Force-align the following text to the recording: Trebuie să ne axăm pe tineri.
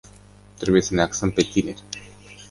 Trebuie 0.59 0.81
să 0.81 0.93
ne 0.93 1.01
axăm 1.01 1.31
pe 1.31 1.41
tineri. 1.41 1.83